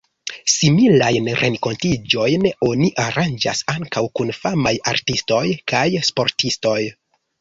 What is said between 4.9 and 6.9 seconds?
artistoj kaj sportistoj.